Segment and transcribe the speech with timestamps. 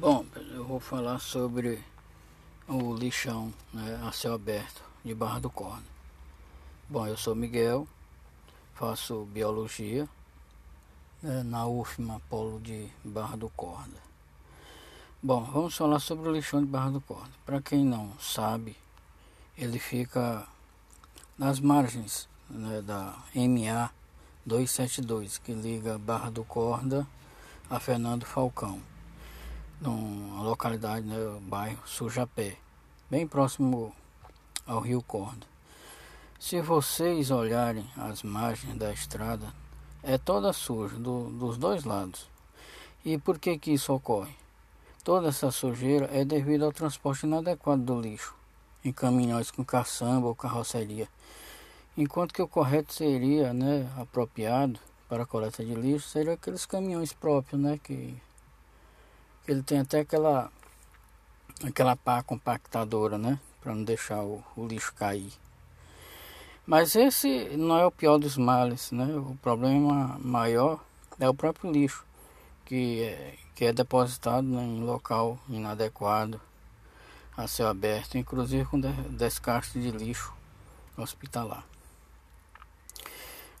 [0.00, 0.24] Bom,
[0.54, 1.84] eu vou falar sobre
[2.66, 5.84] o lixão né, a céu aberto de Barra do Corno.
[6.88, 7.86] Bom, eu sou Miguel,
[8.72, 10.08] faço biologia
[11.22, 13.92] né, na UFMA Polo de Barra do Corno.
[15.22, 17.34] Bom, vamos falar sobre o lixão de Barra do Corno.
[17.44, 18.78] Para quem não sabe,
[19.54, 20.48] ele fica
[21.36, 23.90] nas margens né, da MA
[24.46, 27.06] 272, que liga Barra do Corda
[27.68, 28.80] a Fernando Falcão
[29.80, 32.56] numa localidade, né, o bairro Sujapé,
[33.10, 33.94] bem próximo
[34.66, 35.46] ao Rio Corda.
[36.38, 39.52] Se vocês olharem as margens da estrada,
[40.02, 42.28] é toda suja, do, dos dois lados.
[43.04, 44.34] E por que que isso ocorre?
[45.02, 48.34] Toda essa sujeira é devido ao transporte inadequado do lixo,
[48.84, 51.08] em caminhões com caçamba ou carroceria.
[51.96, 57.12] Enquanto que o correto seria, né, apropriado para a coleta de lixo, seria aqueles caminhões
[57.12, 58.14] próprios, né, que
[59.50, 60.48] ele tem até aquela
[61.64, 63.38] aquela pá compactadora, né?
[63.60, 65.32] Para não deixar o, o, lixo cair.
[66.64, 69.06] Mas esse não é o pior dos males, né?
[69.16, 70.80] O problema maior
[71.18, 72.06] é o próprio lixo,
[72.64, 76.40] que é, que é depositado em local inadequado,
[77.36, 80.32] a céu aberto, inclusive com descarte de lixo
[80.96, 81.64] hospitalar.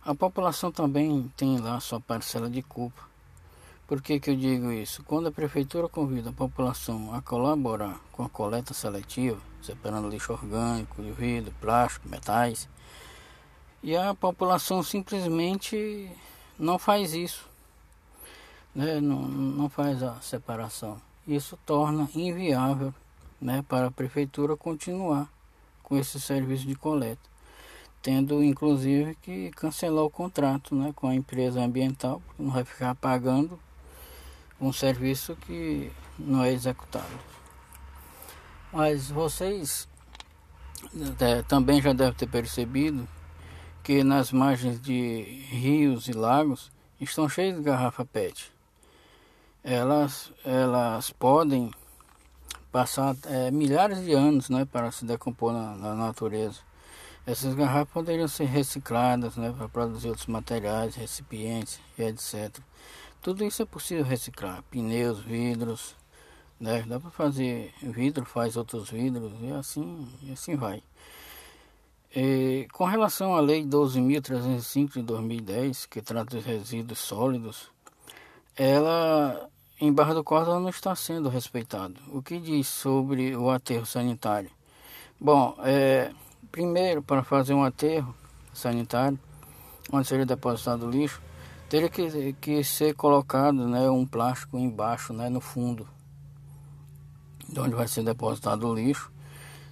[0.02, 3.09] A população também tem lá sua parcela de culpa
[3.90, 5.02] por que, que eu digo isso?
[5.02, 11.02] Quando a prefeitura convida a população a colaborar com a coleta seletiva, separando lixo orgânico,
[11.02, 12.68] de vidro, plástico, metais,
[13.82, 16.08] e a população simplesmente
[16.56, 17.48] não faz isso,
[18.72, 19.00] né?
[19.00, 21.02] não, não faz a separação.
[21.26, 22.94] Isso torna inviável
[23.40, 25.28] né, para a prefeitura continuar
[25.82, 27.28] com esse serviço de coleta,
[28.00, 32.94] tendo inclusive que cancelar o contrato né, com a empresa ambiental, porque não vai ficar
[32.94, 33.58] pagando
[34.60, 37.18] um serviço que não é executado.
[38.72, 39.88] Mas vocês
[41.18, 43.08] é, também já devem ter percebido
[43.82, 46.70] que nas margens de rios e lagos
[47.00, 48.52] estão cheios de garrafa PET.
[49.64, 51.70] Elas, elas podem
[52.70, 56.60] passar é, milhares de anos né, para se decompor na, na natureza.
[57.26, 62.58] Essas garrafas poderiam ser recicladas né, para produzir outros materiais, recipientes e etc.
[63.22, 65.94] Tudo isso é possível reciclar, pneus, vidros,
[66.58, 66.82] né?
[66.86, 70.82] Dá para fazer vidro, faz outros vidros e assim, e assim vai.
[72.16, 77.70] E, com relação à Lei 12.305 de 2010, que trata dos resíduos sólidos,
[78.56, 79.48] ela
[79.78, 81.96] em Barra do Corda não está sendo respeitado.
[82.08, 84.50] O que diz sobre o aterro sanitário?
[85.20, 86.10] Bom, é,
[86.50, 88.14] primeiro, para fazer um aterro
[88.52, 89.18] sanitário,
[89.92, 91.20] onde seria depositado o lixo,
[91.70, 95.86] teria que, que ser colocado né, um plástico embaixo, né, no fundo,
[97.48, 99.08] de onde vai ser depositado o lixo,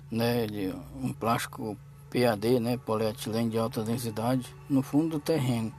[0.08, 0.72] né, de
[1.03, 1.76] um plástico
[2.08, 5.72] PAD, né, polietileno de alta densidade, no fundo do terreno.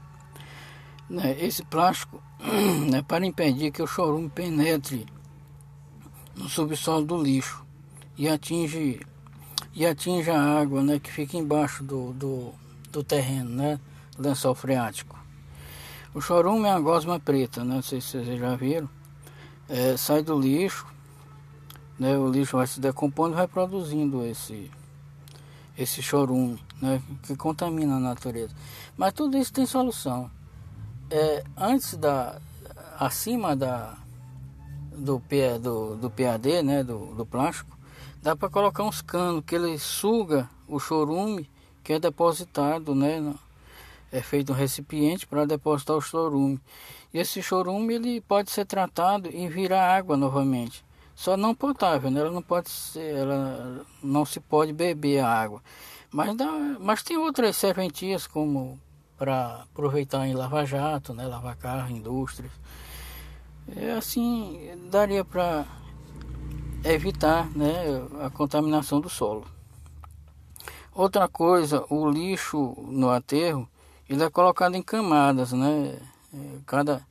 [1.08, 2.22] Né, esse plástico,
[2.90, 5.06] né, para impedir que o chorume penetre
[6.36, 7.64] no subsolo do lixo
[8.18, 9.00] e atinge
[9.72, 12.52] e atinja a água, né, que fica embaixo do, do,
[12.92, 13.80] do terreno, né,
[14.18, 15.19] lençol freático.
[16.12, 17.76] O chorume é uma gosma preta, né?
[17.76, 18.90] Não sei se vocês já viram.
[19.68, 20.84] É, sai do lixo,
[21.96, 22.18] né?
[22.18, 24.68] O lixo vai se decompondo e vai produzindo esse,
[25.78, 27.00] esse chorume, né?
[27.22, 28.52] Que contamina a natureza.
[28.96, 30.28] Mas tudo isso tem solução.
[31.08, 32.40] É, antes da,
[32.98, 33.96] acima da,
[34.90, 35.22] do,
[35.62, 36.82] do, do PAD, né?
[36.82, 37.78] Do, do plástico,
[38.20, 41.48] dá para colocar uns canos que ele suga o chorume
[41.84, 43.32] que é depositado, né?
[44.12, 46.60] É feito um recipiente para depositar o chorume.
[47.12, 50.84] E esse chorume ele pode ser tratado e virar água novamente.
[51.14, 52.20] Só não potável, né?
[52.20, 55.62] ela não pode ser, ela não se pode beber a água.
[56.10, 56.50] Mas, dá,
[56.80, 58.80] mas tem outras serventias como
[59.18, 61.26] para aproveitar em lava-jato, né?
[61.26, 62.50] lavar carro, indústrias.
[63.76, 64.58] É assim,
[64.90, 65.66] daria para
[66.82, 69.46] evitar né, a contaminação do solo.
[70.92, 73.68] Outra coisa, o lixo no aterro
[74.10, 75.96] ele é colocado em camadas, né?
[76.34, 77.06] É, cada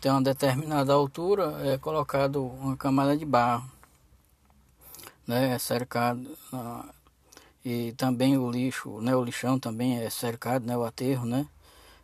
[0.00, 3.68] tem uma determinada altura, é colocado uma camada de barro,
[5.26, 5.54] né?
[5.54, 6.28] É cercado
[7.64, 9.16] e também o lixo, né?
[9.16, 10.76] O lixão também é cercado, né?
[10.76, 11.48] O aterro, né?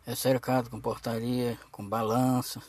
[0.05, 2.61] É cercado com portaria, com balança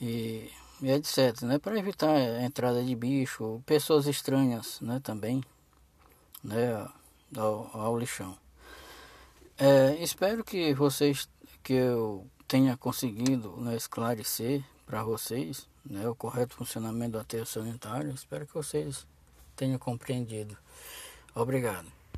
[0.00, 0.50] e,
[0.82, 1.58] e etc, né?
[1.58, 5.00] Para evitar a entrada de bicho, pessoas estranhas, né?
[5.02, 5.42] Também,
[6.44, 6.86] né?
[7.36, 8.41] ao, ao lixão.
[9.58, 11.28] É, espero que vocês
[11.62, 18.10] que eu tenha conseguido né, esclarecer para vocês né, o correto funcionamento do aterro sanitário.
[18.12, 19.06] Espero que vocês
[19.56, 20.56] tenham compreendido.
[21.34, 22.01] Obrigado.